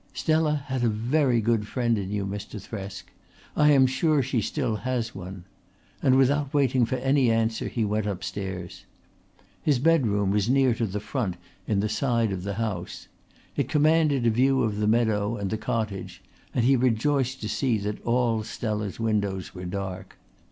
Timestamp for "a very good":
0.83-1.67